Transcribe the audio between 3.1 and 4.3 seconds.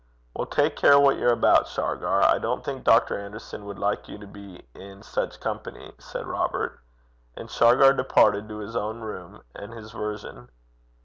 Anderson would like you to